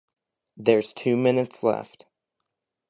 [0.57, 2.07] There's two minutes left.